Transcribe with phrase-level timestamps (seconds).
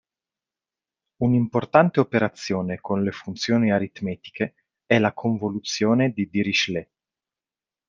[1.17, 4.55] Un'importante operazione con le funzioni aritmetiche
[4.87, 6.89] è la convoluzione di Dirichlet.